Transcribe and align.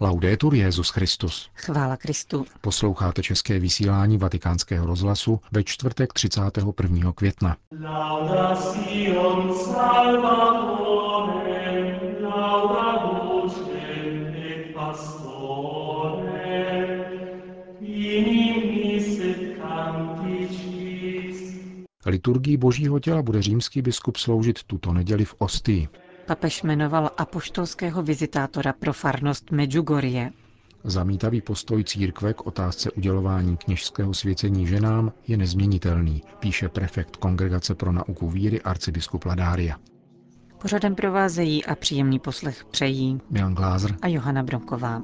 Laudetur 0.00 0.54
Jezus 0.54 0.90
Christus. 0.90 1.50
Chvála 1.54 1.96
Kristu. 1.96 2.44
Posloucháte 2.60 3.22
české 3.22 3.58
vysílání 3.58 4.18
Vatikánského 4.18 4.86
rozhlasu 4.86 5.40
ve 5.52 5.64
čtvrtek 5.64 6.12
31. 6.12 7.12
května. 7.12 7.56
Lauda 7.80 8.56
Sion 8.56 9.54
Salvatore, 9.54 11.20
lauda 12.20 12.94
et 14.36 14.74
pastore, 14.74 16.34
Liturgii 22.06 22.56
božího 22.56 23.00
těla 23.00 23.22
bude 23.22 23.42
římský 23.42 23.82
biskup 23.82 24.16
sloužit 24.16 24.62
tuto 24.62 24.92
neděli 24.92 25.24
v 25.24 25.34
Ostii. 25.38 25.88
Papež 26.26 26.62
jmenoval 26.62 27.10
apoštolského 27.16 28.02
vizitátora 28.02 28.72
pro 28.72 28.92
farnost 28.92 29.50
Medjugorje. 29.50 30.30
Zamítavý 30.84 31.40
postoj 31.40 31.84
církve 31.84 32.34
k 32.34 32.46
otázce 32.46 32.90
udělování 32.90 33.56
kněžského 33.56 34.14
svěcení 34.14 34.66
ženám 34.66 35.12
je 35.28 35.36
nezměnitelný, 35.36 36.22
píše 36.38 36.68
prefekt 36.68 37.16
Kongregace 37.16 37.74
pro 37.74 37.92
nauku 37.92 38.30
víry 38.30 38.62
arcibiskup 38.62 39.24
Ladária. 39.24 39.76
Pořadem 40.62 40.94
provázejí 40.94 41.64
a 41.64 41.74
příjemný 41.74 42.18
poslech 42.18 42.64
přejí 42.64 43.20
Jan 43.30 43.54
Glázer 43.54 43.96
a 44.02 44.08
Johana 44.08 44.42
Bronková. 44.42 45.02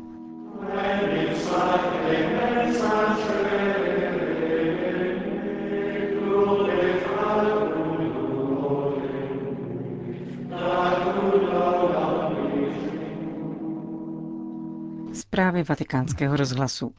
Zprávy 15.31 15.63
vatikánského 15.63 16.37
rozhlasu. 16.37 16.95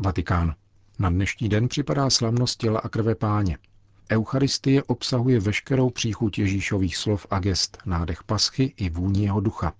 Vatikán. 0.00 0.54
Na 0.98 1.10
dnešní 1.10 1.48
den 1.48 1.68
připadá 1.68 2.10
slavnost 2.10 2.58
těla 2.58 2.80
a 2.80 2.88
krve 2.88 3.14
páně. 3.14 3.58
Eucharistie 4.10 4.82
obsahuje 4.82 5.40
veškerou 5.40 5.90
příchuť 5.90 6.38
Ježíšových 6.38 6.96
slov 6.96 7.26
a 7.30 7.38
gest, 7.38 7.78
nádech 7.86 8.22
paschy 8.22 8.74
i 8.76 8.90
vůni 8.90 9.22
jeho 9.22 9.40
ducha. 9.40 9.72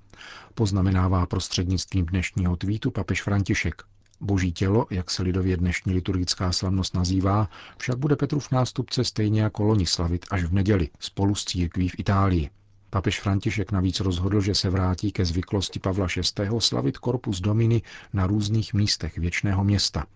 Poznamenává 0.55 1.27
prostřednictvím 1.27 2.07
dnešního 2.07 2.57
tweetu 2.57 2.91
papež 2.91 3.23
František. 3.23 3.83
Boží 4.21 4.53
tělo, 4.53 4.87
jak 4.91 5.11
se 5.11 5.23
lidově 5.23 5.57
dnešní 5.57 5.95
liturgická 5.95 6.53
slavnost 6.53 6.95
nazývá, 6.95 7.49
však 7.79 7.99
bude 7.99 8.17
Petrův 8.17 8.51
nástupce 8.51 9.05
stejně 9.05 9.43
jako 9.43 9.63
loni 9.63 9.87
slavit 9.87 10.27
až 10.31 10.45
v 10.45 10.53
neděli 10.53 10.89
spolu 11.01 11.35
s 11.35 11.45
církví 11.45 11.89
v 11.89 11.99
Itálii. 11.99 12.51
Papež 12.95 13.21
František 13.21 13.73
navíc 13.73 14.01
rozhodl, 14.01 14.41
že 14.41 14.55
se 14.55 14.71
vrátí 14.71 15.13
ke 15.13 15.25
zvyklosti 15.25 15.79
Pavla 15.79 16.07
VI. 16.17 16.49
slavit 16.59 16.97
Corpus 16.97 17.41
Domini 17.41 17.83
na 18.13 18.27
různých 18.27 18.75
místech 18.75 19.19
věčného 19.19 19.65
města. 19.65 20.07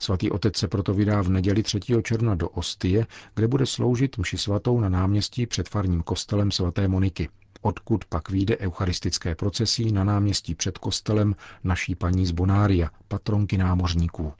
Svatý 0.00 0.30
otec 0.30 0.56
se 0.56 0.68
proto 0.68 0.94
vydá 0.94 1.22
v 1.22 1.28
neděli 1.28 1.62
3. 1.62 1.80
června 2.02 2.34
do 2.34 2.48
Ostie, 2.48 3.06
kde 3.34 3.48
bude 3.48 3.66
sloužit 3.66 4.18
mši 4.18 4.38
svatou 4.38 4.80
na 4.80 4.88
náměstí 4.88 5.46
před 5.46 5.68
farním 5.68 6.02
kostelem 6.02 6.50
svaté 6.50 6.88
Moniky, 6.88 7.28
odkud 7.60 8.04
pak 8.04 8.30
vyjde 8.30 8.58
eucharistické 8.58 9.34
procesí 9.34 9.92
na 9.92 10.04
náměstí 10.04 10.54
před 10.54 10.78
kostelem 10.78 11.34
naší 11.64 11.94
paní 11.94 12.26
z 12.26 12.30
Bonária, 12.30 12.90
patronky 13.08 13.58
námořníků. 13.58 14.32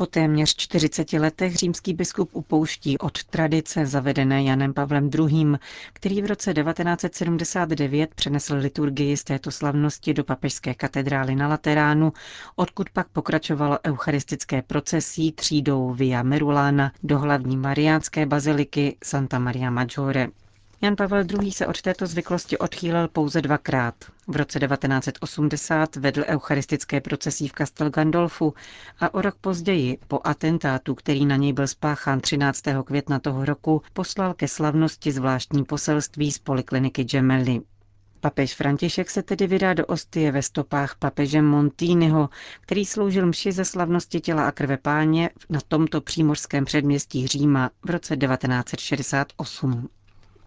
Po 0.00 0.06
téměř 0.06 0.56
40 0.56 1.12
letech 1.12 1.56
římský 1.56 1.94
biskup 1.94 2.30
upouští 2.32 2.98
od 2.98 3.24
tradice 3.24 3.86
zavedené 3.86 4.42
Janem 4.42 4.74
Pavlem 4.74 5.10
II., 5.18 5.46
který 5.92 6.22
v 6.22 6.26
roce 6.26 6.54
1979 6.54 8.14
přenesl 8.14 8.54
liturgii 8.54 9.16
z 9.16 9.24
této 9.24 9.50
slavnosti 9.50 10.14
do 10.14 10.24
papežské 10.24 10.74
katedrály 10.74 11.34
na 11.34 11.48
Lateránu, 11.48 12.12
odkud 12.56 12.90
pak 12.90 13.08
pokračovalo 13.08 13.78
eucharistické 13.86 14.62
procesí 14.62 15.32
třídou 15.32 15.92
Via 15.92 16.22
Merulana 16.22 16.92
do 17.02 17.18
hlavní 17.18 17.56
mariánské 17.56 18.26
baziliky 18.26 18.96
Santa 19.04 19.38
Maria 19.38 19.70
Maggiore. 19.70 20.28
Jan 20.80 20.96
Pavel 20.96 21.24
II. 21.42 21.52
se 21.52 21.66
od 21.66 21.82
této 21.82 22.06
zvyklosti 22.06 22.58
odchýlil 22.58 23.08
pouze 23.08 23.42
dvakrát. 23.42 23.94
V 24.28 24.36
roce 24.36 24.60
1980 24.60 25.96
vedl 25.96 26.24
eucharistické 26.26 27.00
procesí 27.00 27.48
v 27.48 27.52
Castel 27.52 27.90
Gandolfu 27.90 28.54
a 29.00 29.14
o 29.14 29.20
rok 29.22 29.34
později, 29.40 29.98
po 30.08 30.20
atentátu, 30.24 30.94
který 30.94 31.26
na 31.26 31.36
něj 31.36 31.52
byl 31.52 31.66
spáchán 31.66 32.20
13. 32.20 32.62
května 32.84 33.18
toho 33.18 33.44
roku, 33.44 33.82
poslal 33.92 34.34
ke 34.34 34.48
slavnosti 34.48 35.12
zvláštní 35.12 35.64
poselství 35.64 36.32
z 36.32 36.38
polikliniky 36.38 37.04
Gemelli. 37.04 37.60
Papež 38.20 38.54
František 38.54 39.10
se 39.10 39.22
tedy 39.22 39.46
vydá 39.46 39.74
do 39.74 39.86
Ostie 39.86 40.32
ve 40.32 40.42
stopách 40.42 40.94
papeže 40.98 41.42
Montýnyho, 41.42 42.28
který 42.60 42.84
sloužil 42.86 43.26
mši 43.26 43.52
ze 43.52 43.64
slavnosti 43.64 44.20
těla 44.20 44.48
a 44.48 44.52
krve 44.52 44.76
páně 44.76 45.30
na 45.50 45.60
tomto 45.68 46.00
přímořském 46.00 46.64
předměstí 46.64 47.26
Říma 47.26 47.70
v 47.86 47.90
roce 47.90 48.16
1968. 48.16 49.88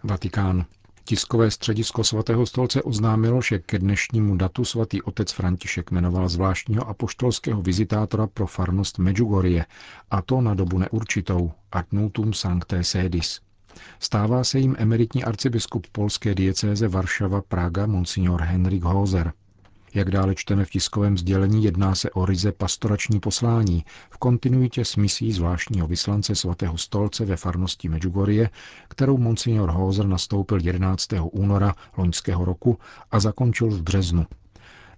Vatikán. 0.03 0.65
Tiskové 1.05 1.51
středisko 1.51 2.03
svatého 2.03 2.45
stolce 2.45 2.81
oznámilo, 2.81 3.41
že 3.41 3.59
ke 3.59 3.79
dnešnímu 3.79 4.35
datu 4.35 4.65
svatý 4.65 5.01
otec 5.01 5.31
František 5.31 5.91
jmenoval 5.91 6.29
zvláštního 6.29 6.89
apoštolského 6.89 7.61
vizitátora 7.61 8.27
pro 8.27 8.47
farnost 8.47 8.99
Medjugorje, 8.99 9.65
a 10.11 10.21
to 10.21 10.41
na 10.41 10.53
dobu 10.53 10.77
neurčitou, 10.77 11.51
ad 11.71 11.85
nutum 11.91 12.33
sancte 12.33 12.83
sedis. 12.83 13.39
Stává 13.99 14.43
se 14.43 14.59
jim 14.59 14.75
emeritní 14.79 15.23
arcibiskup 15.23 15.87
polské 15.91 16.35
diecéze 16.35 16.87
Varšava 16.87 17.41
Praga 17.41 17.85
monsignor 17.85 18.41
Henrik 18.41 18.83
Hoser. 18.83 19.33
Jak 19.93 20.11
dále 20.11 20.35
čteme 20.35 20.65
v 20.65 20.69
tiskovém 20.69 21.17
sdělení, 21.17 21.63
jedná 21.63 21.95
se 21.95 22.11
o 22.11 22.25
ryze 22.25 22.51
pastorační 22.51 23.19
poslání 23.19 23.85
v 24.09 24.17
kontinuitě 24.17 24.85
s 24.85 24.95
misí 24.95 25.31
zvláštního 25.31 25.87
vyslance 25.87 26.35
svatého 26.35 26.77
stolce 26.77 27.25
ve 27.25 27.37
farnosti 27.37 27.89
Medjugorje, 27.89 28.49
kterou 28.87 29.17
monsignor 29.17 29.71
Hozer 29.71 30.07
nastoupil 30.07 30.59
11. 30.61 31.07
února 31.31 31.75
loňského 31.97 32.45
roku 32.45 32.79
a 33.11 33.19
zakončil 33.19 33.69
v 33.69 33.81
březnu. 33.81 34.25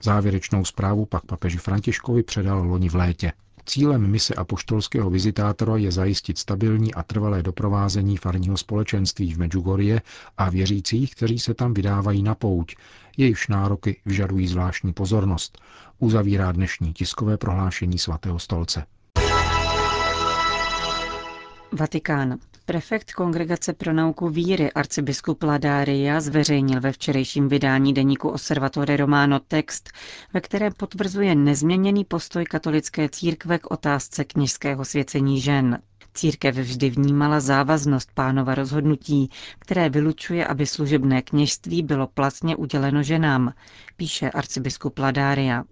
Závěrečnou 0.03 0.65
zprávu 0.65 1.05
pak 1.05 1.25
papeži 1.25 1.57
Františkovi 1.57 2.23
předal 2.23 2.67
loni 2.67 2.89
v 2.89 2.95
létě. 2.95 3.31
Cílem 3.65 4.07
mise 4.07 4.33
apoštolského 4.33 5.09
vizitátora 5.09 5.77
je 5.77 5.91
zajistit 5.91 6.37
stabilní 6.37 6.93
a 6.93 7.03
trvalé 7.03 7.43
doprovázení 7.43 8.17
farního 8.17 8.57
společenství 8.57 9.33
v 9.33 9.37
Medjugorje 9.37 10.01
a 10.37 10.49
věřících, 10.49 11.15
kteří 11.15 11.39
se 11.39 11.53
tam 11.53 11.73
vydávají 11.73 12.23
na 12.23 12.35
pouť, 12.35 12.75
jejichž 13.17 13.47
nároky 13.47 14.01
vyžadují 14.05 14.47
zvláštní 14.47 14.93
pozornost, 14.93 15.61
uzavírá 15.99 16.51
dnešní 16.51 16.93
tiskové 16.93 17.37
prohlášení 17.37 17.99
svatého 17.99 18.39
stolce. 18.39 18.85
Vatikán. 21.71 22.39
Prefekt 22.65 23.13
Kongregace 23.13 23.73
pro 23.73 23.93
nauku 23.93 24.29
víry 24.29 24.71
arcibiskup 24.71 25.43
Ladária 25.43 26.21
zveřejnil 26.21 26.81
ve 26.81 26.91
včerejším 26.91 27.49
vydání 27.49 27.93
deníku 27.93 28.29
Osservatore 28.29 28.97
Romano 28.97 29.39
text, 29.39 29.89
ve 30.33 30.41
kterém 30.41 30.73
potvrzuje 30.77 31.35
nezměněný 31.35 32.05
postoj 32.05 32.45
katolické 32.45 33.09
církve 33.09 33.59
k 33.59 33.71
otázce 33.71 34.23
kněžského 34.23 34.85
svěcení 34.85 35.41
žen. 35.41 35.79
Církev 36.13 36.55
vždy 36.55 36.89
vnímala 36.89 37.39
závaznost 37.39 38.11
pánova 38.13 38.55
rozhodnutí, 38.55 39.29
které 39.59 39.89
vylučuje, 39.89 40.47
aby 40.47 40.65
služebné 40.65 41.21
kněžství 41.21 41.83
bylo 41.83 42.07
placně 42.07 42.55
uděleno 42.55 43.03
ženám, 43.03 43.53
píše 43.97 44.31
arcibiskup 44.31 44.99
Ladária. 44.99 45.63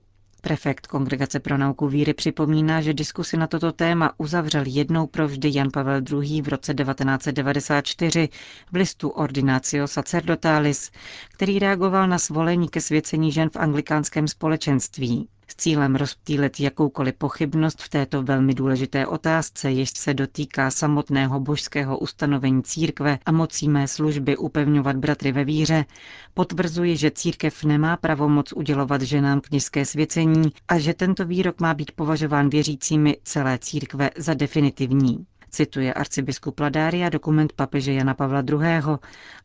Prefekt 0.42 0.88
Kongregace 0.88 1.40
pro 1.40 1.58
nauku 1.58 1.88
víry 1.88 2.14
připomíná, 2.14 2.82
že 2.82 2.94
diskusi 2.94 3.38
na 3.38 3.48
toto 3.48 3.72
téma 3.72 4.14
uzavřel 4.18 4.64
jednou 4.68 5.08
provždy 5.08 5.52
Jan 5.54 5.72
Pavel 5.74 6.02
II. 6.12 6.42
v 6.42 6.48
roce 6.48 6.74
1994 6.74 8.30
v 8.72 8.76
listu 8.76 9.10
Ordinatio 9.10 9.88
Sacerdotalis, 9.88 10.92
který 11.34 11.60
reagoval 11.60 12.08
na 12.08 12.20
svolení 12.20 12.70
ke 12.70 12.82
svěcení 12.82 13.32
žen 13.32 13.50
v 13.50 13.56
anglikánském 13.56 14.28
společenství 14.28 15.30
s 15.52 15.56
cílem 15.56 15.96
rozptýlet 15.96 16.60
jakoukoliv 16.60 17.16
pochybnost 17.16 17.82
v 17.82 17.90
této 17.90 18.24
velmi 18.24 18.54
důležité 18.54 19.08
otázce, 19.08 19.72
jež 19.72 19.90
se 19.90 20.14
dotýká 20.14 20.72
samotného 20.72 21.40
božského 21.40 22.00
ustanovení 22.00 22.64
církve 22.64 23.20
a 23.26 23.32
mocí 23.32 23.70
mé 23.70 23.88
služby 23.88 24.38
upevňovat 24.38 24.96
bratry 24.96 25.32
ve 25.32 25.44
víře, 25.44 25.86
potvrzuji, 26.34 26.98
že 26.98 27.12
církev 27.12 27.64
nemá 27.64 27.98
pravomoc 27.98 28.54
udělovat 28.54 29.02
ženám 29.02 29.42
kněžské 29.42 29.86
svěcení 29.86 30.50
a 30.68 30.80
že 30.80 30.94
tento 30.94 31.26
výrok 31.26 31.62
má 31.62 31.74
být 31.74 31.92
považován 31.92 32.50
věřícími 32.50 33.18
celé 33.24 33.60
církve 33.60 34.10
za 34.18 34.34
definitivní 34.34 35.26
cituje 35.52 35.94
arcibiskup 35.94 36.60
Ladária 36.60 37.10
dokument 37.10 37.54
papeže 37.54 37.94
Jana 37.94 38.14
Pavla 38.14 38.44
II. 38.50 38.60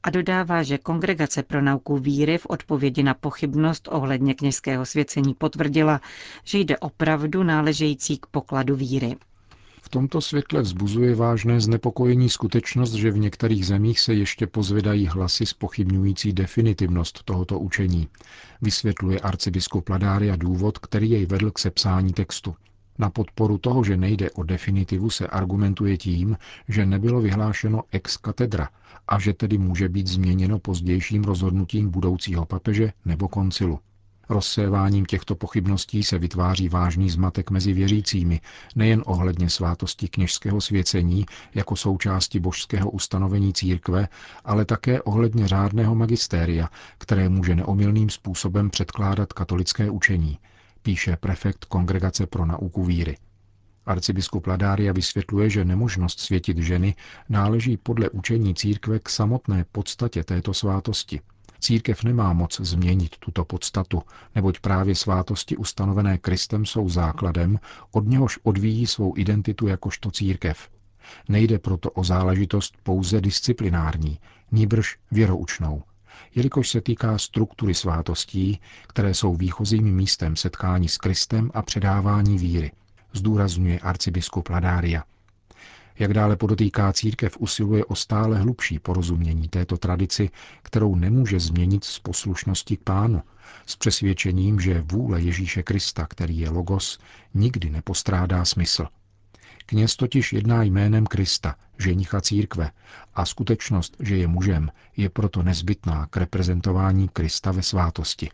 a 0.03 0.11
dodává, 0.11 0.63
že 0.63 0.79
Kongregace 0.79 1.43
pro 1.43 1.63
nauku 1.63 1.97
víry 1.97 2.39
v 2.39 2.47
odpovědi 2.47 3.03
na 3.03 3.15
pochybnost 3.15 3.89
ohledně 3.93 4.35
kněžského 4.35 4.87
svěcení 4.87 5.35
potvrdila, 5.35 6.01
že 6.45 6.59
jde 6.59 6.79
opravdu 6.79 7.43
náležející 7.43 8.19
k 8.19 8.27
pokladu 8.27 8.77
víry. 8.77 9.17
V 9.83 9.89
tomto 9.89 10.21
světle 10.21 10.63
vzbuzuje 10.63 11.15
vážné 11.15 11.61
znepokojení 11.61 12.31
skutečnost, 12.31 12.93
že 12.93 13.11
v 13.11 13.19
některých 13.19 13.67
zemích 13.67 14.01
se 14.01 14.15
ještě 14.15 14.47
pozvedají 14.47 15.07
hlasy 15.07 15.47
spochybňující 15.47 16.33
definitivnost 16.33 17.23
tohoto 17.23 17.59
učení. 17.59 18.09
Vysvětluje 18.63 19.21
arcibiskup 19.21 19.89
Ladária 19.89 20.37
důvod, 20.37 20.79
který 20.79 21.11
jej 21.11 21.27
vedl 21.27 21.51
k 21.51 21.59
sepsání 21.59 22.13
textu. 22.13 22.55
Na 22.99 23.11
podporu 23.11 23.59
toho, 23.59 23.85
že 23.85 23.97
nejde 23.97 24.31
o 24.31 24.43
definitivu, 24.43 25.11
se 25.11 25.27
argumentuje 25.27 25.97
tím, 25.97 26.37
že 26.69 26.87
nebylo 26.87 27.21
vyhlášeno 27.21 27.83
ex 27.93 28.17
katedra 28.17 28.69
a 29.09 29.19
že 29.19 29.33
tedy 29.33 29.59
může 29.59 29.89
být 29.89 30.07
změněno 30.07 30.59
pozdějším 30.59 31.25
rozhodnutím 31.25 31.91
budoucího 31.91 32.45
papeže 32.47 32.93
nebo 33.05 33.29
koncilu. 33.29 33.81
Rozséváním 34.29 35.07
těchto 35.07 35.35
pochybností 35.35 36.03
se 36.03 36.19
vytváří 36.19 36.69
vážný 36.69 37.11
zmatek 37.11 37.51
mezi 37.51 37.73
věřícími, 37.73 38.41
nejen 38.75 39.03
ohledně 39.07 39.51
svátosti 39.51 40.09
kněžského 40.09 40.61
svěcení 40.61 41.27
jako 41.55 41.77
součásti 41.77 42.41
božského 42.41 42.91
ustanovení 42.91 43.53
církve, 43.53 44.09
ale 44.45 44.65
také 44.65 45.03
ohledně 45.03 45.49
řádného 45.49 45.95
magistéria, 45.95 46.69
které 46.99 47.29
může 47.29 47.55
neomylným 47.55 48.11
způsobem 48.11 48.71
předkládat 48.71 49.33
katolické 49.33 49.91
učení, 49.91 50.39
píše 50.87 51.17
prefekt 51.17 51.65
Kongregace 51.65 52.27
pro 52.27 52.47
nauku 52.47 52.85
víry. 52.85 53.17
Arcibiskup 53.87 54.47
Ladária 54.47 54.93
vysvětluje, 54.93 55.51
že 55.51 55.65
nemožnost 55.65 56.21
světit 56.21 56.59
ženy 56.59 56.95
náleží 57.29 57.77
podle 57.77 58.11
učení 58.11 58.55
církve 58.55 58.99
k 58.99 59.09
samotné 59.09 59.65
podstatě 59.73 60.25
této 60.25 60.55
svátosti– 60.55 61.21
Církev 61.61 62.05
nemá 62.05 62.33
moc 62.33 62.61
změnit 62.61 63.17
tuto 63.19 63.45
podstatu, 63.45 64.03
neboť 64.35 64.61
právě 64.61 64.95
svátosti 64.95 65.57
ustanovené 65.57 66.19
Kristem 66.19 66.67
jsou 66.67 66.89
základem, 66.89 67.59
od 67.93 68.07
něhož 68.07 68.39
odvíjí 68.43 68.87
svou 68.87 69.15
identitu 69.17 69.67
jakožto 69.67 70.11
církev. 70.11 70.71
Nejde 71.29 71.59
proto 71.59 71.91
o 71.91 72.05
záležitost 72.05 72.75
pouze 72.83 73.21
disciplinární, 73.21 74.19
níbrž 74.53 74.99
věroučnou, 75.11 75.83
jelikož 76.35 76.69
se 76.69 76.81
týká 76.81 77.19
struktury 77.19 77.75
svátostí, 77.75 78.61
které 78.87 79.15
jsou 79.15 79.37
výchozím 79.37 79.95
místem 79.97 80.37
setkání 80.37 80.89
s 80.89 80.99
Kristem 80.99 81.51
a 81.55 81.63
předávání 81.63 82.39
víry, 82.39 82.73
zdůrazňuje 83.13 83.79
arcibiskup 83.79 84.49
Ladária. 84.49 85.05
Jak 85.99 86.15
dále 86.15 86.37
podotýká 86.37 86.93
církev, 86.93 87.37
usiluje 87.39 87.85
o 87.85 87.95
stále 87.95 88.39
hlubší 88.39 88.79
porozumění 88.79 89.49
této 89.49 89.77
tradici, 89.77 90.31
kterou 90.63 90.95
nemůže 90.95 91.41
změnit 91.41 91.85
z 91.85 91.99
poslušnosti 91.99 92.77
k 92.77 92.83
pánu, 92.83 93.23
s 93.67 93.77
přesvědčením, 93.77 94.61
že 94.61 94.85
vůle 94.93 95.21
Ježíše 95.21 95.63
Krista, 95.63 96.07
který 96.07 96.39
je 96.39 96.51
logos, 96.51 96.99
nikdy 97.35 97.71
nepostrádá 97.71 98.45
smysl. 98.45 98.87
Kněz 99.67 99.97
totiž 99.97 100.33
jedná 100.33 100.63
jménem 100.63 101.07
Krista, 101.07 101.55
ženicha 101.79 102.21
církve, 102.21 102.71
a 103.15 103.25
skutečnost, 103.25 103.97
že 104.01 104.17
je 104.17 104.27
mužem, 104.27 104.71
je 104.97 105.11
proto 105.11 105.43
nezbytná 105.43 106.07
k 106.11 106.17
reprezentování 106.17 107.09
Krista 107.09 107.53
ve 107.53 107.63
svátosti. 107.63 108.31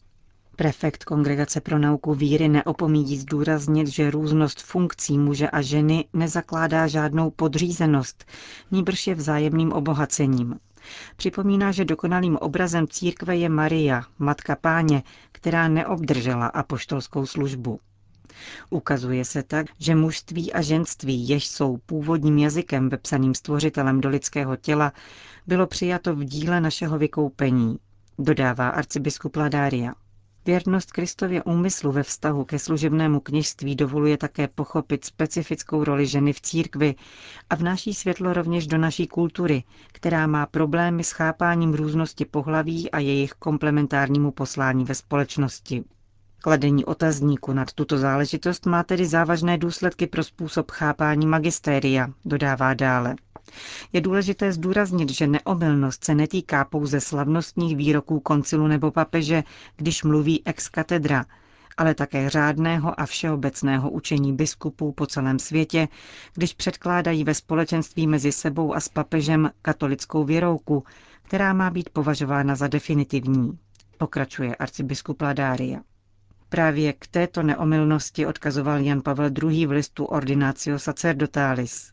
Prefekt 0.57 1.05
Kongregace 1.05 1.61
pro 1.61 1.79
nauku 1.79 2.15
víry 2.15 2.49
neopomíjí 2.49 3.19
zdůraznit, 3.19 3.87
že 3.89 4.11
různost 4.11 4.63
funkcí 4.63 5.19
muže 5.19 5.51
a 5.51 5.63
ženy 5.63 6.05
nezakládá 6.13 6.87
žádnou 6.87 7.31
podřízenost, 7.31 8.25
níbrž 8.71 9.07
je 9.07 9.15
vzájemným 9.15 9.73
obohacením. 9.73 10.59
Připomíná, 11.17 11.73
že 11.73 11.85
dokonalým 11.85 12.37
obrazem 12.37 12.89
církve 12.89 13.37
je 13.37 13.49
Maria, 13.49 14.03
matka 14.19 14.57
páně, 14.57 15.03
která 15.33 15.69
neobdržela 15.69 16.47
apoštolskou 16.47 17.27
službu. 17.27 17.81
Ukazuje 18.71 19.25
se 19.25 19.43
tak, 19.43 19.67
že 19.79 19.95
mužství 19.95 20.53
a 20.53 20.63
ženství, 20.63 21.29
jež 21.29 21.47
jsou 21.47 21.77
původním 21.77 22.39
jazykem 22.39 22.89
vepsaným 22.89 23.35
stvořitelem 23.35 24.01
do 24.01 24.09
lidského 24.09 24.57
těla, 24.57 24.93
bylo 25.47 25.67
přijato 25.67 26.17
v 26.17 26.25
díle 26.25 26.61
našeho 26.61 26.99
vykoupení, 26.99 27.79
dodává 28.19 28.69
arcibiskup 28.69 29.37
Ladária. 29.37 29.95
Věrnost 30.47 30.93
Kristově 30.93 31.43
úmyslu 31.43 31.93
ve 31.93 32.03
vztahu 32.03 32.45
ke 32.45 32.59
služebnému 32.59 33.21
kněžství 33.21 33.77
dovoluje 33.77 34.17
také 34.17 34.49
pochopit 34.49 35.05
specifickou 35.05 35.85
roli 35.85 36.07
ženy 36.07 36.33
v 36.33 36.41
církvi 36.41 36.95
a 37.51 37.55
vnáší 37.55 37.95
světlo 37.95 38.33
rovněž 38.33 38.67
do 38.67 38.79
naší 38.79 39.07
kultury, 39.07 39.65
která 39.93 40.27
má 40.27 40.47
problémy 40.47 41.05
s 41.05 41.13
chápáním 41.13 41.75
různosti 41.75 42.25
pohlaví 42.25 42.91
a 42.91 42.99
jejich 42.99 43.33
komplementárnímu 43.33 44.31
poslání 44.31 44.85
ve 44.85 44.95
společnosti. 44.95 45.85
Kladení 46.45 46.85
otazníku 46.85 47.53
nad 47.53 47.73
tuto 47.73 47.99
záležitost 47.99 48.67
má 48.67 48.83
tedy 48.83 49.07
závažné 49.07 49.59
důsledky 49.59 50.07
pro 50.07 50.25
způsob 50.25 50.71
chápání 50.71 51.27
magistéria, 51.27 52.09
dodává 52.25 52.75
dále. 52.75 53.15
Je 53.93 54.01
důležité 54.01 54.53
zdůraznit, 54.53 55.11
že 55.11 55.27
neomylnost 55.27 56.05
se 56.05 56.15
netýká 56.15 56.65
pouze 56.65 57.01
slavnostních 57.01 57.77
výroků 57.77 58.21
koncilu 58.21 58.67
nebo 58.67 58.91
papeže, 58.91 59.43
když 59.77 60.03
mluví 60.03 60.43
ex 60.47 60.69
katedra, 60.69 61.25
ale 61.77 61.95
také 61.95 62.31
řádného 62.31 63.01
a 63.01 63.07
všeobecného 63.07 63.91
učení 63.91 64.33
biskupů 64.33 64.93
po 64.93 65.07
celém 65.07 65.39
světě, 65.39 65.89
když 66.35 66.55
předkládají 66.55 67.25
ve 67.25 67.35
společenství 67.35 68.07
mezi 68.07 68.33
sebou 68.33 68.75
a 68.75 68.81
s 68.81 68.89
papežem 68.89 69.51
katolickou 69.63 70.25
věrouku, 70.25 70.85
která 71.23 71.53
má 71.53 71.71
být 71.71 71.91
považována 71.91 72.55
za 72.55 72.69
definitivní, 72.69 73.59
pokračuje 73.99 74.57
arcibiskup 74.57 75.23
Ladária. 75.23 75.81
Právě 76.53 76.93
k 76.93 77.07
této 77.07 77.43
neomylnosti 77.43 78.27
odkazoval 78.27 78.79
Jan 78.81 79.03
Pavel 79.03 79.31
II. 79.43 79.67
v 79.67 79.71
listu 79.71 80.05
Ordinatio 80.05 80.79
Sacerdotalis. 80.79 81.93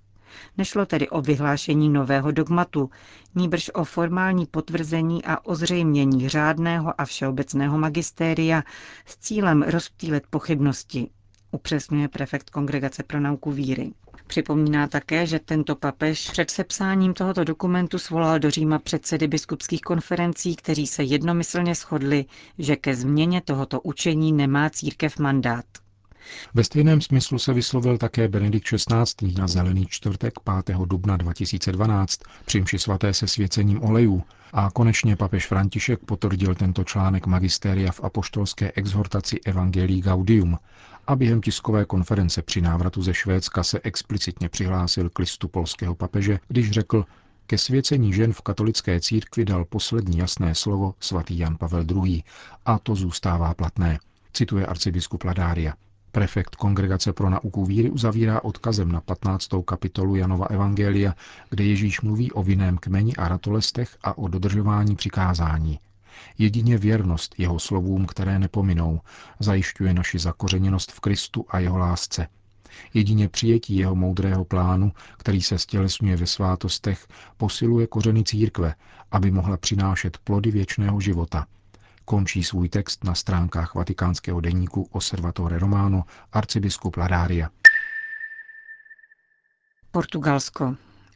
Nešlo 0.57 0.85
tedy 0.85 1.09
o 1.09 1.21
vyhlášení 1.21 1.89
nového 1.89 2.31
dogmatu, 2.31 2.89
níbrž 3.35 3.69
o 3.73 3.83
formální 3.83 4.45
potvrzení 4.45 5.25
a 5.25 5.45
ozřejmění 5.45 6.29
řádného 6.29 7.01
a 7.01 7.05
všeobecného 7.05 7.77
magistéria 7.77 8.63
s 9.05 9.17
cílem 9.17 9.61
rozptýlit 9.63 10.23
pochybnosti, 10.29 11.09
upřesňuje 11.51 12.07
prefekt 12.07 12.49
Kongregace 12.49 13.03
pro 13.03 13.19
nauku 13.19 13.51
víry. 13.51 13.91
Připomíná 14.27 14.87
také, 14.87 15.25
že 15.27 15.39
tento 15.39 15.75
papež 15.75 16.29
před 16.29 16.51
sepsáním 16.51 17.13
tohoto 17.13 17.43
dokumentu 17.43 17.99
svolal 17.99 18.39
do 18.39 18.49
Říma 18.51 18.79
předsedy 18.79 19.27
biskupských 19.27 19.81
konferencí, 19.81 20.55
kteří 20.55 20.87
se 20.87 21.03
jednomyslně 21.03 21.75
shodli, 21.75 22.25
že 22.57 22.75
ke 22.75 22.95
změně 22.95 23.41
tohoto 23.41 23.81
učení 23.81 24.31
nemá 24.33 24.69
církev 24.69 25.19
mandát. 25.19 25.65
Ve 26.53 26.63
stejném 26.63 27.01
smyslu 27.01 27.39
se 27.39 27.53
vyslovil 27.53 27.97
také 27.97 28.27
Benedikt 28.27 28.67
XVI. 28.67 29.33
na 29.37 29.47
Zelený 29.47 29.85
čtvrtek 29.89 30.33
5. 30.65 30.77
dubna 30.85 31.17
2012 31.17 32.19
při 32.45 32.61
mši 32.61 32.79
svaté 32.79 33.13
se 33.13 33.27
svěcením 33.27 33.83
olejů 33.83 34.23
a 34.53 34.71
konečně 34.71 35.15
papež 35.15 35.47
František 35.47 35.99
potvrdil 35.99 36.55
tento 36.55 36.83
článek 36.83 37.27
magistéria 37.27 37.91
v 37.91 38.03
apoštolské 38.03 38.71
exhortaci 38.75 39.39
Evangelii 39.45 40.01
Gaudium 40.01 40.57
a 41.07 41.15
během 41.15 41.41
tiskové 41.41 41.85
konference 41.85 42.41
při 42.41 42.61
návratu 42.61 43.01
ze 43.01 43.13
Švédska 43.13 43.63
se 43.63 43.79
explicitně 43.83 44.49
přihlásil 44.49 45.09
k 45.09 45.19
listu 45.19 45.47
polského 45.47 45.95
papeže, 45.95 46.39
když 46.47 46.71
řekl, 46.71 47.05
ke 47.47 47.57
svěcení 47.57 48.13
žen 48.13 48.33
v 48.33 48.41
katolické 48.41 48.99
církvi 48.99 49.45
dal 49.45 49.65
poslední 49.65 50.17
jasné 50.17 50.55
slovo 50.55 50.93
svatý 50.99 51.39
Jan 51.39 51.57
Pavel 51.57 51.85
II. 52.05 52.23
a 52.65 52.79
to 52.79 52.95
zůstává 52.95 53.53
platné, 53.53 53.99
cituje 54.33 54.65
arcibiskup 54.65 55.23
Ladária. 55.23 55.73
Prefekt 56.11 56.55
Kongregace 56.55 57.13
pro 57.13 57.29
nauku 57.29 57.65
víry 57.65 57.89
uzavírá 57.89 58.43
odkazem 58.43 58.91
na 58.91 59.01
15. 59.01 59.49
kapitolu 59.65 60.15
Janova 60.15 60.45
Evangelia, 60.45 61.15
kde 61.49 61.63
Ježíš 61.63 62.01
mluví 62.01 62.31
o 62.31 62.43
vinném 62.43 62.77
kmeni 62.77 63.15
a 63.15 63.27
ratolestech 63.27 63.97
a 64.03 64.17
o 64.17 64.27
dodržování 64.27 64.95
přikázání. 64.95 65.79
Jedině 66.37 66.77
věrnost 66.77 67.35
jeho 67.37 67.59
slovům, 67.59 68.05
které 68.05 68.39
nepominou, 68.39 68.99
zajišťuje 69.39 69.93
naši 69.93 70.19
zakořeněnost 70.19 70.91
v 70.91 70.99
Kristu 70.99 71.45
a 71.49 71.59
jeho 71.59 71.77
lásce. 71.77 72.27
Jedině 72.93 73.29
přijetí 73.29 73.75
jeho 73.75 73.95
moudrého 73.95 74.45
plánu, 74.45 74.91
který 75.17 75.41
se 75.41 75.57
stělesňuje 75.57 76.15
ve 76.15 76.27
svátostech, 76.27 77.07
posiluje 77.37 77.87
kořeny 77.87 78.23
církve, 78.23 78.75
aby 79.11 79.31
mohla 79.31 79.57
přinášet 79.57 80.17
plody 80.17 80.51
věčného 80.51 80.99
života– 80.99 81.45
končí 82.09 82.43
svůj 82.43 82.69
text 82.69 83.03
na 83.03 83.15
stránkách 83.15 83.75
vatikánského 83.75 84.41
deníku 84.41 84.87
Osservatore 84.91 85.59
Romano 85.59 86.03
arcibiskup 86.33 86.97
Ladária. 86.97 87.49
Portugalsko. 89.91 90.75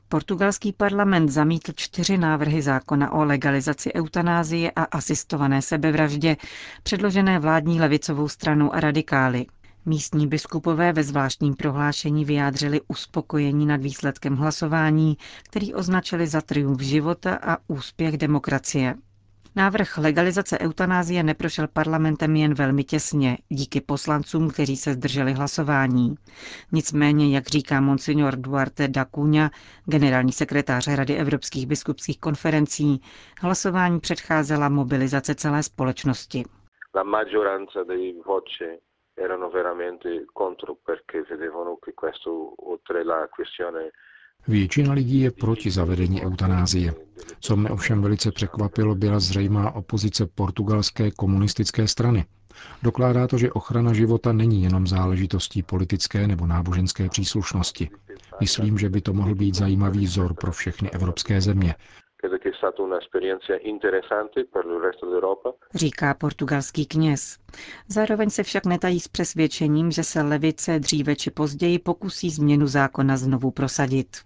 Portugalský 0.09 0.73
parlament 0.73 1.29
zamítl 1.29 1.71
čtyři 1.75 2.17
návrhy 2.17 2.61
zákona 2.61 3.11
o 3.11 3.23
legalizaci 3.23 3.93
eutanázie 3.93 4.71
a 4.71 4.83
asistované 4.83 5.61
sebevraždě, 5.61 6.37
předložené 6.83 7.39
vládní 7.39 7.79
levicovou 7.81 8.27
stranou 8.27 8.73
a 8.73 8.79
radikály. 8.79 9.45
Místní 9.85 10.27
biskupové 10.27 10.93
ve 10.93 11.03
zvláštním 11.03 11.55
prohlášení 11.55 12.25
vyjádřili 12.25 12.81
uspokojení 12.87 13.65
nad 13.65 13.81
výsledkem 13.81 14.35
hlasování, 14.35 15.17
který 15.43 15.73
označili 15.73 16.27
za 16.27 16.41
triumf 16.41 16.81
života 16.81 17.39
a 17.41 17.57
úspěch 17.67 18.17
demokracie. 18.17 18.95
Návrh 19.55 19.97
legalizace 19.97 20.59
eutanázie 20.59 21.23
neprošel 21.23 21.67
parlamentem 21.67 22.35
jen 22.35 22.53
velmi 22.53 22.83
těsně, 22.83 23.37
díky 23.49 23.81
poslancům, 23.81 24.49
kteří 24.49 24.77
se 24.77 24.93
zdrželi 24.93 25.33
hlasování. 25.33 26.15
Nicméně, 26.71 27.35
jak 27.35 27.47
říká 27.47 27.81
monsignor 27.81 28.35
Duarte 28.35 28.87
da 28.87 29.05
Cunha, 29.15 29.49
generální 29.85 30.31
sekretář 30.31 30.87
Rady 30.87 31.15
evropských 31.15 31.67
biskupských 31.67 32.19
konferencí, 32.19 33.01
hlasování 33.41 33.99
předcházela 33.99 34.69
mobilizace 34.69 35.35
celé 35.35 35.63
společnosti. 35.63 36.43
La 36.95 37.03
maggioranza 37.03 37.83
dei 37.83 38.13
voci 38.25 38.79
erano 39.17 39.49
veramente 39.49 40.09
contro 40.37 40.75
perché 40.85 41.23
vedevano 41.29 41.75
che 41.85 41.91
questo 41.93 42.31
oltre 42.71 43.03
la 43.03 43.27
questione 43.37 43.89
Většina 44.47 44.93
lidí 44.93 45.19
je 45.21 45.31
proti 45.31 45.71
zavedení 45.71 46.23
eutanázie. 46.23 46.93
Co 47.39 47.55
mne 47.55 47.69
ovšem 47.69 48.01
velice 48.01 48.31
překvapilo, 48.31 48.95
byla 48.95 49.19
zřejmá 49.19 49.71
opozice 49.71 50.25
portugalské 50.25 51.11
komunistické 51.11 51.87
strany. 51.87 52.25
Dokládá 52.83 53.27
to, 53.27 53.37
že 53.37 53.51
ochrana 53.51 53.93
života 53.93 54.33
není 54.33 54.63
jenom 54.63 54.87
záležitostí 54.87 55.63
politické 55.63 56.27
nebo 56.27 56.47
náboženské 56.47 57.09
příslušnosti. 57.09 57.89
Myslím, 58.39 58.77
že 58.77 58.89
by 58.89 59.01
to 59.01 59.13
mohl 59.13 59.35
být 59.35 59.55
zajímavý 59.55 60.05
vzor 60.05 60.33
pro 60.33 60.51
všechny 60.51 60.89
evropské 60.91 61.41
země, 61.41 61.75
Credo 62.23 62.37
che 62.37 62.53
stata 62.57 62.81
un'esperienza 62.81 63.59
interessante 63.63 64.45
per 64.45 64.63
il 64.65 64.79
resto 64.79 65.05
d'Europa. 65.09 65.53
Říká 65.75 66.13
portugalský 66.13 66.85
kněz. 66.85 67.37
Zároveň 67.87 68.29
se 68.29 68.43
však 68.43 68.65
netají 68.65 68.99
s 68.99 69.07
přesvědčením, 69.07 69.91
že 69.91 70.03
se 70.03 70.21
levice 70.21 70.79
dříve 70.79 71.15
či 71.15 71.31
později 71.31 71.79
pokusí 71.79 72.29
změnu 72.29 72.67
zákona 72.67 73.17
znovu 73.17 73.51
prosadit. 73.51 74.17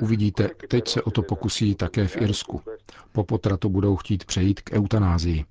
Uvidíte, 0.00 0.50
teď 0.68 0.88
se 0.88 1.02
o 1.02 1.10
to 1.10 1.22
pokusí 1.22 1.74
také 1.74 2.06
v 2.06 2.16
Irsku. 2.16 2.62
Po 3.12 3.24
potratu 3.24 3.68
budou 3.68 3.96
chtít 3.96 4.24
přejít 4.24 4.60
k 4.60 4.72
eutanázii. 4.72 5.44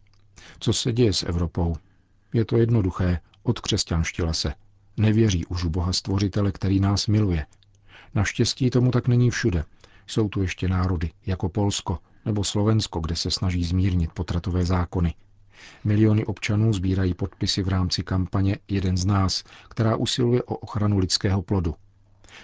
Co 0.60 0.74
se 0.74 0.92
děje 0.92 1.14
s 1.14 1.24
Evropou? 1.24 1.76
Je 2.34 2.46
to 2.46 2.58
jednoduché, 2.58 3.20
odkřesťanštila 3.44 4.34
se. 4.34 4.54
Nevěří 4.98 5.46
už 5.46 5.64
v 5.64 5.70
Boha 5.70 5.94
stvořitele, 5.94 6.52
který 6.52 6.80
nás 6.80 7.08
miluje, 7.08 7.46
Naštěstí 8.16 8.70
tomu 8.70 8.92
tak 8.92 9.08
není 9.08 9.30
všude. 9.30 9.66
Jsou 10.08 10.30
tu 10.30 10.42
ještě 10.42 10.68
národy, 10.68 11.12
jako 11.26 11.50
Polsko 11.50 12.00
nebo 12.26 12.44
Slovensko, 12.44 13.00
kde 13.00 13.16
se 13.16 13.32
snaží 13.32 13.64
zmírnit 13.64 14.12
potratové 14.14 14.66
zákony. 14.66 15.14
Miliony 15.84 16.26
občanů 16.26 16.74
sbírají 16.74 17.14
podpisy 17.14 17.64
v 17.64 17.68
rámci 17.68 18.04
kampaně 18.04 18.58
Jeden 18.68 18.98
z 18.98 19.06
nás, 19.06 19.44
která 19.70 19.96
usiluje 19.96 20.44
o 20.44 20.56
ochranu 20.56 21.00
lidského 21.00 21.42
plodu. 21.42 21.76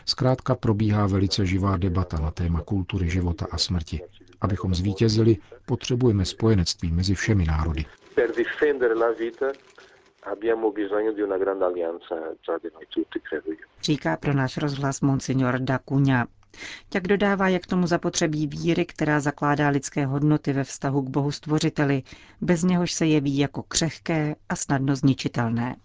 Zkrátka 0.05 0.55
probíhá 0.55 1.07
velice 1.07 1.45
živá 1.45 1.77
debata 1.77 2.17
na 2.17 2.31
téma 2.31 2.62
kultury 2.62 3.10
života 3.10 3.48
a 3.51 3.57
smrti. 3.57 4.01
Abychom 4.41 4.75
zvítězili, 4.75 5.38
potřebujeme 5.65 6.25
spojenectví 6.25 6.91
mezi 6.91 7.15
všemi 7.15 7.45
národy. 7.45 7.86
Abbiamo 10.32 10.72
bisogno 10.72 11.12
di 11.13 11.22
una 11.22 11.38
grande 11.38 11.65
alleanza 11.65 12.15
tra 12.44 12.58
di 12.58 12.70
noi 12.74 12.88
tutti, 12.89 13.20
credo 13.22 13.51
io. 13.51 13.67
Říká 13.82 14.17
pro 14.17 14.34
náš 14.34 14.58
rozhlas 14.58 15.01
Monsignor 15.01 15.60
da 15.60 15.79
Cunha. 15.89 16.27
Jak 16.94 17.08
dodává, 17.08 17.50
jak 17.50 17.65
tomu 17.65 17.88
zapotřebí 17.88 18.48
víry, 18.48 18.86
která 18.86 19.20
zakládá 19.20 19.70
lidské 19.70 20.05
hodnoty 20.05 20.53
ve 20.53 20.63
vztahu 20.63 21.01
k 21.01 21.10
Bohu 21.10 21.32
Stvořiteli, 21.32 22.03
bez 22.41 22.63
něhož 22.63 22.94
se 22.94 23.05
jeví 23.05 23.38
jako 23.38 23.63
křehké 23.63 24.36
a 24.50 24.55
snadno 24.55 24.96
zničitelné. 24.96 25.75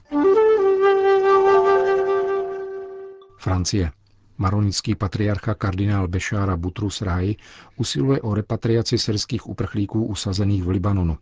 Francie. 3.38 3.90
Maronický 4.38 4.94
patriarcha 4.94 5.54
kardinál 5.54 6.09
Bešára 6.09 6.56
Butrus 6.56 7.02
Rai 7.02 7.37
usiluje 7.76 8.20
o 8.20 8.35
repatriaci 8.35 8.99
syrských 8.99 9.47
uprchlíků 9.47 10.04
usazených 10.04 10.64
v 10.64 10.68
Libanonu. 10.68 11.18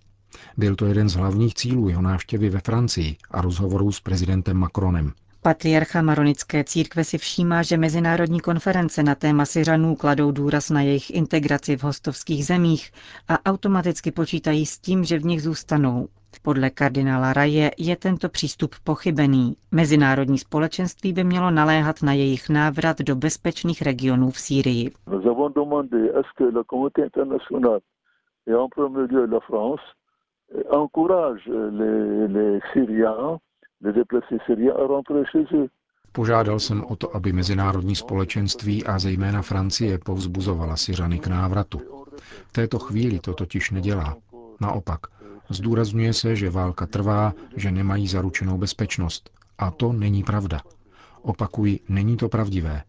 Byl 0.57 0.77
to 0.77 0.87
jeden 0.87 1.09
z 1.09 1.15
hlavních 1.15 1.55
cílů 1.55 1.89
jeho 1.89 2.03
návštěvy 2.03 2.51
ve 2.51 2.61
Francii 2.61 3.17
a 3.31 3.43
rozhovorů 3.43 3.93
s 3.93 4.01
prezidentem 4.01 4.57
Macronem. 4.57 5.13
Patriarcha 5.43 6.03
Maronické 6.03 6.65
církve 6.65 7.05
si 7.05 7.19
všímá, 7.19 7.63
že 7.63 7.77
mezinárodní 7.77 8.41
konference 8.41 9.03
na 9.03 9.15
téma 9.15 9.45
Syřanů 9.45 9.95
kladou 9.97 10.33
důraz 10.33 10.71
na 10.71 10.81
jejich 10.81 11.11
integraci 11.15 11.77
v 11.77 11.83
hostovských 11.83 12.47
zemích 12.47 12.91
a 13.29 13.51
automaticky 13.51 14.13
počítají 14.13 14.67
s 14.67 14.79
tím, 14.79 15.05
že 15.05 15.19
v 15.19 15.25
nich 15.25 15.43
zůstanou. 15.43 16.09
Podle 16.43 16.71
kardinála 16.71 17.33
Raje 17.33 17.71
je 17.79 17.97
tento 17.97 18.29
přístup 18.29 18.75
pochybený. 18.85 19.57
Mezinárodní 19.71 20.39
společenství 20.39 21.13
by 21.13 21.25
mělo 21.25 21.51
naléhat 21.51 22.03
na 22.03 22.13
jejich 22.13 22.49
návrat 22.49 22.99
do 22.99 23.17
bezpečných 23.17 23.83
regionů 23.83 24.31
v 24.31 24.41
Sýrii 24.41 24.93
encourage 30.71 31.43
les, 31.47 32.29
les 32.29 32.61
Syriens, 32.73 33.39
les 33.81 33.93
déplacés 33.93 34.39
syriens 34.47 34.75
à 34.77 34.87
rentrer 34.87 35.25
chez 35.33 35.47
eux. 35.53 35.69
Požádal 36.13 36.59
jsem 36.61 36.85
o 36.85 36.97
to, 36.97 37.17
aby 37.17 37.33
mezinárodní 37.33 37.97
společenství 37.97 38.85
a 38.85 38.99
zejména 38.99 39.43
Francie 39.43 39.99
povzbuzovala 39.99 40.77
Syřany 40.77 41.19
k 41.19 41.27
návratu. 41.27 41.81
V 42.49 42.53
této 42.53 42.79
chvíli 42.79 43.19
to 43.19 43.35
totiž 43.35 43.71
nedělá. 43.71 44.17
Naopak, 44.61 45.01
zdůrazňuje 45.49 46.13
se, 46.13 46.37
že 46.37 46.51
válka 46.51 46.87
trvá, 46.87 47.33
že 47.57 47.71
nemají 47.71 48.09
zaručenou 48.09 48.59
bezpečnost. 48.59 49.31
A 49.59 49.71
to 49.71 49.93
není 49.93 50.23
pravda. 50.23 50.61
Opakuji, 51.23 51.81
není 51.89 52.17
to 52.17 52.29
pravdivé. 52.29 52.83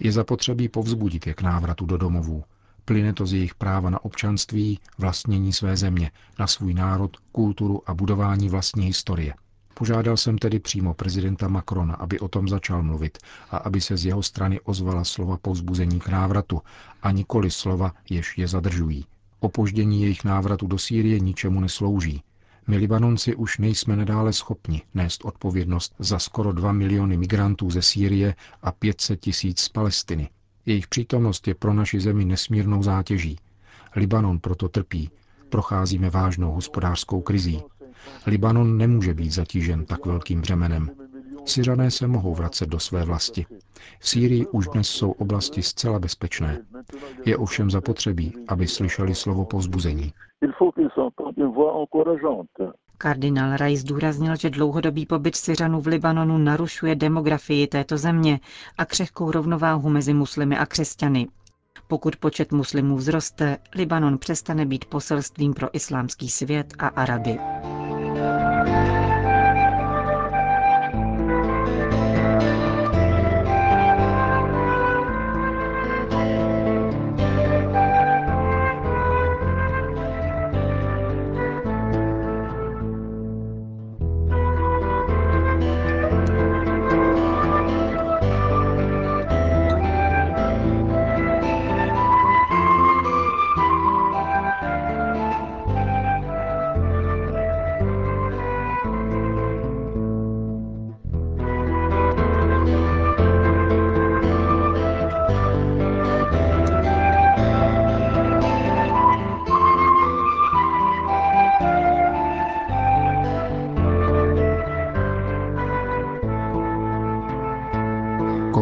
Je 0.00 0.12
zapotřebí 0.12 0.68
povzbudit 0.68 1.26
je 1.26 1.34
k 1.34 1.42
návratu 1.42 1.86
do 1.86 1.96
domovů. 1.96 2.44
Plyne 2.90 3.12
to 3.12 3.26
z 3.26 3.32
jejich 3.32 3.54
práva 3.54 3.90
na 3.90 4.04
občanství, 4.04 4.78
vlastnění 4.98 5.52
své 5.52 5.76
země, 5.76 6.10
na 6.38 6.46
svůj 6.46 6.74
národ, 6.74 7.16
kulturu 7.32 7.82
a 7.90 7.94
budování 7.94 8.48
vlastní 8.48 8.86
historie. 8.86 9.34
Požádal 9.74 10.16
jsem 10.16 10.38
tedy 10.38 10.58
přímo 10.58 10.94
prezidenta 10.94 11.48
Macrona, 11.48 11.94
aby 11.94 12.20
o 12.20 12.28
tom 12.28 12.48
začal 12.48 12.82
mluvit 12.82 13.18
a 13.50 13.56
aby 13.56 13.80
se 13.80 13.96
z 13.96 14.04
jeho 14.04 14.22
strany 14.22 14.60
ozvala 14.60 15.04
slova 15.04 15.36
povzbuzení 15.36 16.00
k 16.00 16.08
návratu 16.08 16.60
a 17.02 17.10
nikoli 17.10 17.50
slova, 17.50 17.92
jež 18.10 18.38
je 18.38 18.48
zadržují. 18.48 19.06
Opoždění 19.40 20.02
jejich 20.02 20.24
návratu 20.24 20.66
do 20.66 20.78
Sýrie 20.78 21.20
ničemu 21.20 21.60
neslouží. 21.60 22.22
My 22.66 22.76
Libanonci 22.76 23.34
už 23.36 23.58
nejsme 23.58 23.96
nadále 23.96 24.32
schopni 24.32 24.82
nést 24.94 25.24
odpovědnost 25.24 25.94
za 25.98 26.18
skoro 26.18 26.52
2 26.52 26.72
miliony 26.72 27.16
migrantů 27.16 27.70
ze 27.70 27.82
Sýrie 27.82 28.34
a 28.62 28.72
500 28.72 29.20
tisíc 29.20 29.60
z 29.60 29.68
Palestiny. 29.68 30.28
Jejich 30.66 30.88
přítomnost 30.88 31.48
je 31.48 31.54
pro 31.54 31.74
naši 31.74 32.00
zemi 32.00 32.24
nesmírnou 32.24 32.82
zátěží. 32.82 33.38
Libanon 33.96 34.38
proto 34.38 34.68
trpí. 34.68 35.10
Procházíme 35.48 36.10
vážnou 36.10 36.52
hospodářskou 36.52 37.20
krizí. 37.20 37.62
Libanon 38.26 38.76
nemůže 38.78 39.14
být 39.14 39.30
zatížen 39.32 39.84
tak 39.86 40.06
velkým 40.06 40.40
břemenem. 40.40 40.90
Syřané 41.44 41.90
se 41.90 42.06
mohou 42.06 42.34
vracet 42.34 42.68
do 42.68 42.78
své 42.80 43.04
vlasti. 43.04 43.46
V 44.00 44.08
Sýrii 44.08 44.46
už 44.46 44.68
dnes 44.68 44.88
jsou 44.88 45.10
oblasti 45.10 45.62
zcela 45.62 45.98
bezpečné. 45.98 46.58
Je 47.26 47.36
ovšem 47.36 47.70
zapotřebí, 47.70 48.32
aby 48.48 48.66
slyšeli 48.66 49.14
slovo 49.14 49.44
povzbuzení. 49.44 50.12
Kardinál 52.98 53.56
Raj 53.56 53.76
zdůraznil, 53.76 54.36
že 54.36 54.50
dlouhodobý 54.50 55.06
pobyt 55.06 55.36
Syřanů 55.36 55.80
v 55.80 55.86
Libanonu 55.86 56.38
narušuje 56.38 56.94
demografii 56.94 57.66
této 57.66 57.98
země 57.98 58.40
a 58.78 58.84
křehkou 58.84 59.30
rovnováhu 59.30 59.88
mezi 59.88 60.14
muslimy 60.14 60.58
a 60.58 60.66
křesťany. 60.66 61.28
Pokud 61.88 62.16
počet 62.16 62.52
muslimů 62.52 62.96
vzroste, 62.96 63.58
Libanon 63.74 64.18
přestane 64.18 64.66
být 64.66 64.84
poselstvím 64.84 65.54
pro 65.54 65.68
islámský 65.76 66.28
svět 66.28 66.74
a 66.78 66.86
Araby. 66.88 67.38